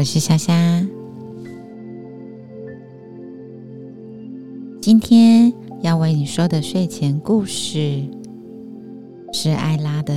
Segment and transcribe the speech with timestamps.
[0.00, 0.54] 我是夏夏。
[4.80, 8.02] 今天要为你说的睡前故事
[9.34, 10.14] 是艾拉的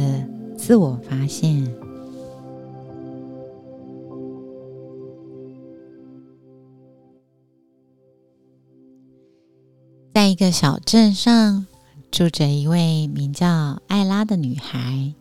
[0.55, 1.67] 自我发现。
[10.13, 11.67] 在一个小镇上，
[12.09, 15.13] 住着一位名叫艾拉的女孩。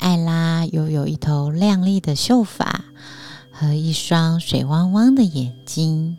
[0.00, 2.84] 艾拉拥有一头亮丽的秀发
[3.58, 6.16] 和一双水汪汪的眼睛。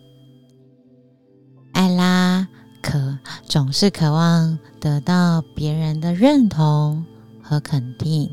[1.72, 2.50] 艾拉
[2.82, 7.06] 可总是渴望得到别人的认同
[7.42, 8.30] 和肯定，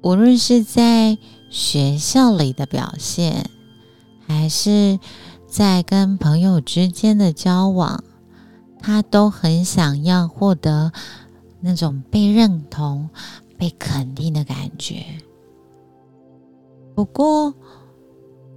[0.00, 1.18] 无论是在
[1.50, 3.50] 学校里的表现，
[4.26, 4.98] 还是
[5.46, 8.02] 在跟朋友之间的交往，
[8.80, 10.92] 她都很想要获得
[11.60, 13.10] 那种被认同。
[13.56, 15.06] 被肯定的感觉。
[16.94, 17.52] 不过，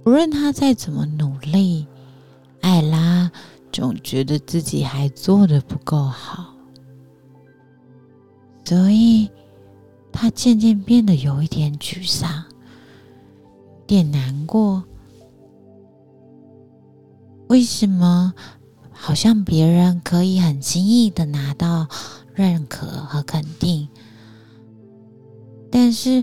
[0.04, 1.86] 无论他再怎么努力，
[2.60, 3.30] 艾拉
[3.72, 6.54] 总觉得自己还做的不够好，
[8.64, 9.28] 所以
[10.12, 12.44] 他渐渐变得有一点沮丧，
[13.80, 14.84] 有点难过。
[17.48, 18.32] 为什么
[18.92, 21.88] 好像别人可以很轻易的拿到
[22.34, 23.88] 认可和肯定？
[25.70, 26.22] 但是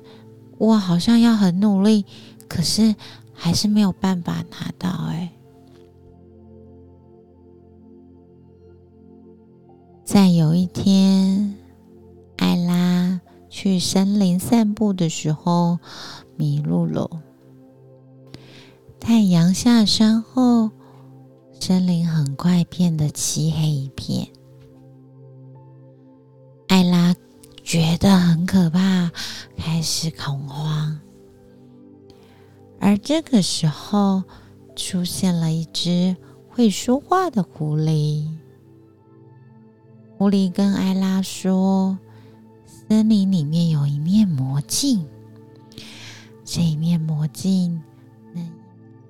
[0.57, 2.05] 我好像要很努力，
[2.47, 2.95] 可是
[3.33, 4.89] 还是没有办法拿到。
[5.09, 5.31] 哎，
[10.03, 11.55] 在有一天，
[12.37, 15.79] 艾拉去森林散步的时候
[16.37, 17.09] 迷路了。
[18.99, 20.71] 太阳下山后，
[21.59, 24.27] 森林很快变得漆黑一片。
[26.67, 27.13] 艾拉。
[27.67, 29.11] 觉得很可怕，
[29.75, 31.01] 开始恐慌。
[32.79, 34.23] 而这个时候，
[34.73, 36.15] 出现了一只
[36.47, 38.25] 会说话的狐狸。
[40.17, 41.99] 狐狸跟艾拉说
[42.87, 45.05] ：“森林里面有一面魔镜，
[46.45, 47.83] 这一面魔镜
[48.33, 48.49] 能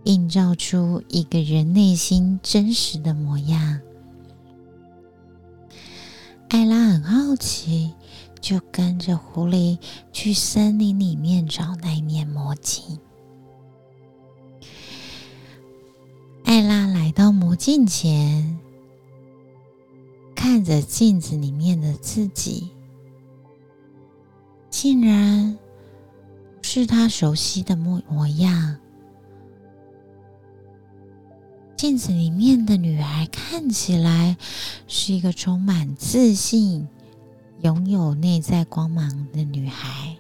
[0.06, 3.82] 映照出一个人内心真实的模样。”
[6.50, 7.94] 艾拉很好奇。
[8.40, 9.80] 就跟着狐狸
[10.12, 13.00] 去森林里面找那面魔镜。
[16.44, 18.59] 艾拉来到魔镜前，
[20.36, 22.70] 看着镜子里面的自己，
[24.70, 25.58] 竟然
[26.58, 28.78] 不是他熟悉的模模样。
[31.76, 34.38] 镜子里面的女孩看起来
[34.88, 36.88] 是一个充满自信。
[37.66, 40.16] 拥有内在光芒的女孩，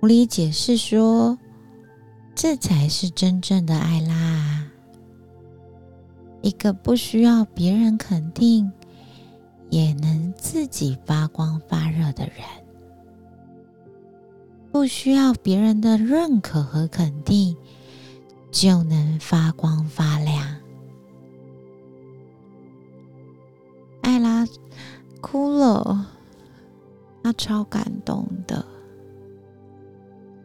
[0.00, 1.38] 狐狸解释说
[2.34, 4.64] ：“这才是真正的爱啦，
[6.40, 8.72] 一个不需要别人肯定，
[9.68, 12.36] 也能自己发光发热的人，
[14.72, 17.54] 不需要别人的认可和肯定，
[18.50, 20.56] 就能发光发亮。”
[25.20, 26.06] 哭了，
[27.22, 28.64] 他超感动的。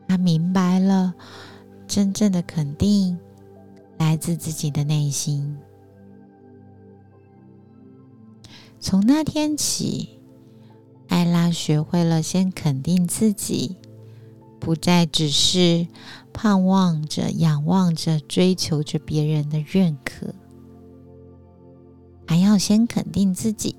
[0.07, 1.13] 他明白了，
[1.87, 3.17] 真正的肯定
[3.97, 5.57] 来自自己的内心。
[8.79, 10.09] 从那天起，
[11.09, 13.75] 艾拉学会了先肯定自己，
[14.59, 15.85] 不再只是
[16.31, 20.33] 盼望着、仰望着、追求着别人的认可，
[22.25, 23.75] 还要先肯定自己。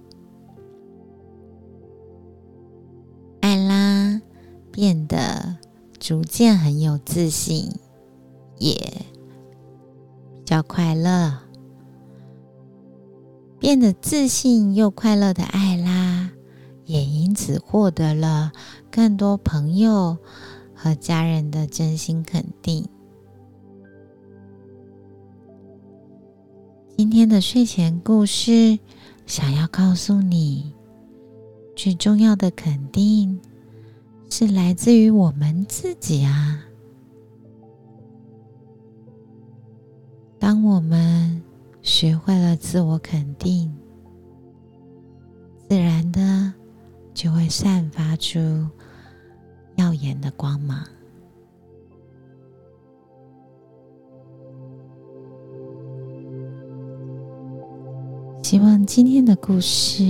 [4.80, 5.58] 变得
[5.98, 7.70] 逐渐很有自信，
[8.56, 8.72] 也
[10.32, 11.40] 比较快乐。
[13.58, 16.30] 变得自信又快乐的艾拉，
[16.86, 18.52] 也因此获得了
[18.90, 20.16] 更多朋友
[20.74, 22.88] 和家人的真心肯定。
[26.96, 28.78] 今天的睡前故事，
[29.26, 30.72] 想要告诉你，
[31.76, 33.38] 最重要的肯定。
[34.32, 36.64] 是来自于我们自己啊！
[40.38, 41.42] 当我们
[41.82, 43.70] 学会了自我肯定，
[45.68, 46.54] 自然的
[47.12, 48.38] 就会散发出
[49.74, 50.82] 耀眼的光芒。
[58.42, 60.02] 希望今天的故事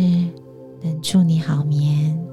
[0.83, 2.30] 能祝你好眠。